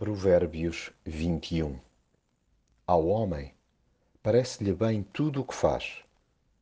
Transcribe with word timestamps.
Provérbios 0.00 0.90
21 1.04 1.78
Ao 2.86 3.06
homem 3.06 3.52
parece-lhe 4.22 4.72
bem 4.72 5.02
tudo 5.02 5.42
o 5.42 5.44
que 5.44 5.54
faz, 5.54 6.02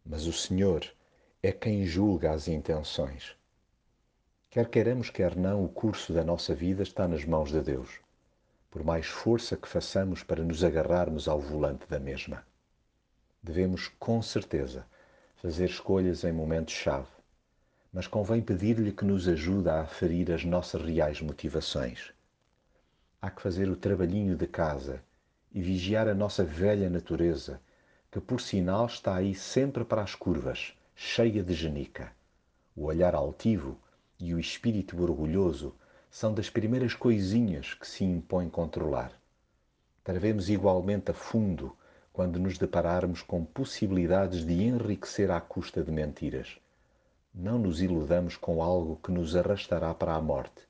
mas 0.04 0.26
o 0.26 0.32
Senhor 0.32 0.84
é 1.40 1.52
quem 1.52 1.86
julga 1.86 2.32
as 2.32 2.48
intenções. 2.48 3.36
Quer 4.50 4.68
queiramos, 4.68 5.08
quer 5.08 5.36
não, 5.36 5.64
o 5.64 5.68
curso 5.68 6.12
da 6.12 6.24
nossa 6.24 6.52
vida 6.52 6.82
está 6.82 7.06
nas 7.06 7.24
mãos 7.24 7.52
de 7.52 7.60
Deus, 7.60 8.00
por 8.72 8.82
mais 8.82 9.06
força 9.06 9.56
que 9.56 9.68
façamos 9.68 10.24
para 10.24 10.42
nos 10.42 10.64
agarrarmos 10.64 11.28
ao 11.28 11.38
volante 11.38 11.86
da 11.88 12.00
mesma. 12.00 12.44
Devemos, 13.40 13.86
com 14.00 14.20
certeza, 14.20 14.84
fazer 15.36 15.66
escolhas 15.66 16.24
em 16.24 16.32
momentos-chave, 16.32 17.06
mas 17.92 18.08
convém 18.08 18.42
pedir-lhe 18.42 18.90
que 18.90 19.04
nos 19.04 19.28
ajude 19.28 19.68
a 19.68 19.82
aferir 19.82 20.32
as 20.32 20.44
nossas 20.44 20.82
reais 20.82 21.20
motivações 21.20 22.12
há 23.20 23.30
que 23.30 23.42
fazer 23.42 23.68
o 23.68 23.76
trabalhinho 23.76 24.36
de 24.36 24.46
casa 24.46 25.02
e 25.52 25.60
vigiar 25.60 26.06
a 26.06 26.14
nossa 26.14 26.44
velha 26.44 26.88
natureza, 26.88 27.60
que 28.10 28.20
por 28.20 28.40
sinal 28.40 28.86
está 28.86 29.16
aí 29.16 29.34
sempre 29.34 29.84
para 29.84 30.02
as 30.02 30.14
curvas, 30.14 30.72
cheia 30.94 31.42
de 31.42 31.52
genica. 31.52 32.12
O 32.76 32.84
olhar 32.84 33.14
altivo 33.14 33.76
e 34.20 34.32
o 34.34 34.38
espírito 34.38 35.00
orgulhoso 35.02 35.74
são 36.10 36.32
das 36.32 36.48
primeiras 36.48 36.94
coisinhas 36.94 37.74
que 37.74 37.86
se 37.86 38.04
impõe 38.04 38.48
controlar. 38.48 39.12
Travemos 40.04 40.48
igualmente 40.48 41.10
a 41.10 41.14
fundo 41.14 41.76
quando 42.12 42.38
nos 42.38 42.56
depararmos 42.56 43.20
com 43.20 43.44
possibilidades 43.44 44.44
de 44.44 44.62
enriquecer 44.62 45.30
à 45.30 45.40
custa 45.40 45.82
de 45.82 45.90
mentiras. 45.90 46.56
Não 47.34 47.58
nos 47.58 47.82
iludamos 47.82 48.36
com 48.36 48.62
algo 48.62 48.96
que 49.02 49.10
nos 49.10 49.36
arrastará 49.36 49.92
para 49.92 50.14
a 50.14 50.20
morte. 50.20 50.62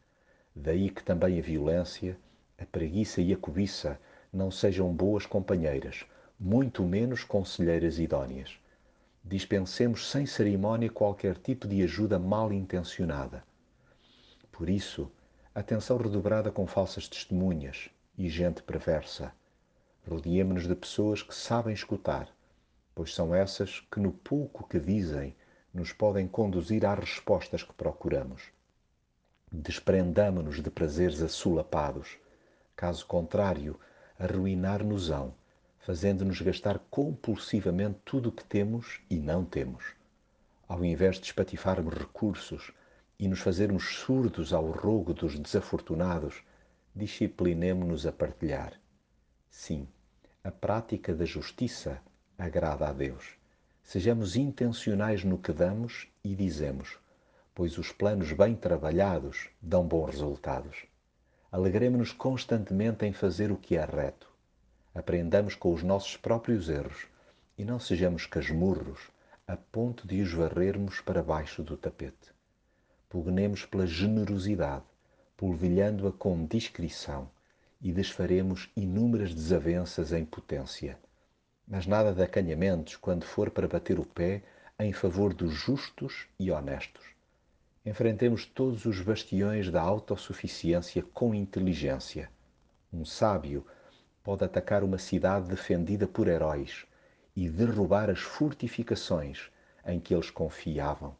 Daí 0.54 0.90
que 0.90 1.04
também 1.04 1.38
a 1.38 1.42
violência 1.42 2.18
a 2.58 2.66
preguiça 2.66 3.22
e 3.22 3.32
a 3.32 3.36
cobiça 3.36 4.00
não 4.32 4.50
sejam 4.50 4.92
boas 4.92 5.24
companheiras, 5.24 6.04
muito 6.38 6.82
menos 6.82 7.22
conselheiras 7.22 8.00
idóneas. 8.00 8.58
Dispensemos 9.24 10.10
sem 10.10 10.26
cerimónia 10.26 10.90
qualquer 10.90 11.36
tipo 11.36 11.68
de 11.68 11.82
ajuda 11.84 12.18
mal 12.18 12.52
intencionada. 12.52 13.44
Por 14.50 14.68
isso, 14.68 15.08
atenção 15.54 15.98
redobrada 15.98 16.50
com 16.50 16.66
falsas 16.66 17.06
testemunhas 17.06 17.90
e 18.16 18.28
gente 18.28 18.60
perversa. 18.60 19.32
Rodeemos-nos 20.08 20.66
de 20.66 20.74
pessoas 20.74 21.22
que 21.22 21.34
sabem 21.34 21.72
escutar, 21.72 22.28
pois 22.92 23.14
são 23.14 23.32
essas 23.32 23.80
que, 23.92 24.00
no 24.00 24.10
pouco 24.10 24.66
que 24.66 24.80
dizem, 24.80 25.36
nos 25.72 25.92
podem 25.92 26.26
conduzir 26.26 26.84
às 26.84 26.98
respostas 26.98 27.62
que 27.62 27.72
procuramos. 27.72 28.42
Desprendamo-nos 29.52 30.60
de 30.60 30.70
prazeres 30.70 31.22
assolapados 31.22 32.18
Caso 32.78 33.04
contrário, 33.06 33.76
arruinar-nos-ão, 34.20 35.34
fazendo-nos 35.80 36.40
gastar 36.40 36.78
compulsivamente 36.88 37.98
tudo 38.04 38.28
o 38.28 38.32
que 38.32 38.44
temos 38.44 39.00
e 39.10 39.18
não 39.18 39.44
temos. 39.44 39.96
Ao 40.68 40.84
invés 40.84 41.16
de 41.16 41.24
espatifarmos 41.26 41.92
recursos 41.92 42.70
e 43.18 43.26
nos 43.26 43.40
fazermos 43.40 43.96
surdos 43.96 44.52
ao 44.52 44.70
rogo 44.70 45.12
dos 45.12 45.36
desafortunados, 45.36 46.44
disciplinemo-nos 46.94 48.06
a 48.06 48.12
partilhar. 48.12 48.74
Sim, 49.50 49.88
a 50.44 50.52
prática 50.52 51.12
da 51.12 51.24
justiça 51.24 52.00
agrada 52.38 52.86
a 52.86 52.92
Deus. 52.92 53.36
Sejamos 53.82 54.36
intencionais 54.36 55.24
no 55.24 55.36
que 55.36 55.52
damos 55.52 56.06
e 56.22 56.32
dizemos, 56.32 56.96
pois 57.56 57.76
os 57.76 57.90
planos 57.90 58.32
bem 58.32 58.54
trabalhados 58.54 59.48
dão 59.60 59.84
bons 59.84 60.10
resultados. 60.10 60.86
Alegremos-nos 61.50 62.12
constantemente 62.12 63.06
em 63.06 63.12
fazer 63.14 63.50
o 63.50 63.56
que 63.56 63.74
é 63.74 63.82
reto. 63.82 64.30
Aprendamos 64.94 65.54
com 65.54 65.72
os 65.72 65.82
nossos 65.82 66.14
próprios 66.14 66.68
erros 66.68 67.06
e 67.56 67.64
não 67.64 67.80
sejamos 67.80 68.26
casmurros 68.26 69.00
a 69.46 69.56
ponto 69.56 70.06
de 70.06 70.20
os 70.20 70.30
varrermos 70.30 71.00
para 71.00 71.22
baixo 71.22 71.62
do 71.62 71.74
tapete. 71.74 72.34
Pugnemos 73.08 73.64
pela 73.64 73.86
generosidade, 73.86 74.84
polvilhando-a 75.38 76.12
com 76.12 76.44
discrição 76.44 77.30
e 77.80 77.92
desfaremos 77.92 78.68
inúmeras 78.76 79.34
desavenças 79.34 80.12
em 80.12 80.26
potência. 80.26 80.98
Mas 81.66 81.86
nada 81.86 82.12
de 82.12 82.22
acanhamentos 82.22 82.96
quando 82.96 83.24
for 83.24 83.50
para 83.50 83.66
bater 83.66 83.98
o 83.98 84.04
pé 84.04 84.42
em 84.78 84.92
favor 84.92 85.32
dos 85.32 85.54
justos 85.54 86.26
e 86.38 86.50
honestos 86.50 87.17
enfrentemos 87.84 88.44
todos 88.44 88.84
os 88.84 89.00
bastiões 89.00 89.70
da 89.70 89.80
autossuficiência 89.80 91.02
com 91.14 91.34
inteligência. 91.34 92.30
Um 92.92 93.04
sábio 93.04 93.64
pode 94.22 94.44
atacar 94.44 94.82
uma 94.82 94.98
cidade 94.98 95.48
defendida 95.48 96.06
por 96.06 96.28
heróis 96.28 96.84
e 97.34 97.48
derrubar 97.48 98.10
as 98.10 98.18
fortificações 98.18 99.50
em 99.86 99.98
que 100.00 100.12
eles 100.12 100.30
confiavam. 100.30 101.16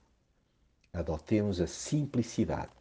Adotemos 0.93 1.61
a 1.61 1.67
simplicidade 1.67 2.73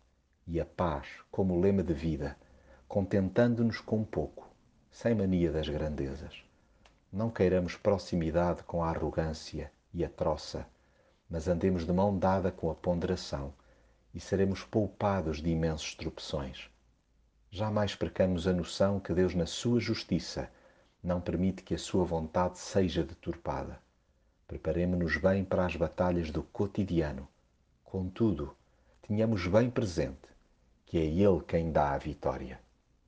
e 0.46 0.60
a 0.60 0.66
paz 0.66 1.08
como 1.30 1.60
lema 1.60 1.84
de 1.84 1.94
vida, 1.94 2.36
contentando-nos 2.88 3.80
com 3.80 4.04
pouco, 4.04 4.50
sem 4.92 5.14
mania 5.14 5.52
das 5.52 5.70
grandezas. 5.70 6.44
Não 7.12 7.30
queiramos 7.30 7.76
proximidade 7.76 8.64
com 8.64 8.84
a 8.84 8.90
arrogância 8.90 9.72
e 9.94 10.04
a 10.04 10.10
troça, 10.10 10.66
mas 11.30 11.48
andemos 11.48 11.86
de 11.86 11.94
mão 11.94 12.18
dada 12.18 12.52
com 12.52 12.70
a 12.70 12.76
ponderação 12.76 13.54
e 14.14 14.20
seremos 14.20 14.64
poupados 14.64 15.42
de 15.42 15.50
imensos 15.50 15.96
tropeções. 15.96 16.70
Jamais 17.50 17.96
percamos 17.96 18.48
a 18.48 18.54
noção 18.54 19.00
que 19.00 19.14
Deus, 19.14 19.34
na 19.34 19.46
sua 19.46 19.80
justiça, 19.80 20.52
não 21.04 21.22
permite 21.22 21.64
que 21.64 21.76
a 21.76 21.78
sua 21.78 22.04
vontade 22.04 22.60
seja 22.60 23.04
deturpada. 23.04 23.80
Preparemos-nos 24.48 25.18
bem 25.18 25.44
para 25.44 25.66
as 25.66 25.76
batalhas 25.76 26.32
do 26.32 26.44
cotidiano. 26.44 27.28
Contudo, 27.84 28.56
tenhamos 29.02 29.48
bem 29.48 29.70
presente 29.70 30.28
que 30.86 30.98
é 30.98 31.06
Ele 31.06 31.42
quem 31.46 31.70
dá 31.70 31.92
a 31.92 31.98
vitória. 31.98 32.62